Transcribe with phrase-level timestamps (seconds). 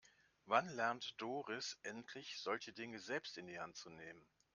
[0.47, 4.25] Wann lernt Doris endlich, solche Dinge selbst in die Hand zu nehmen?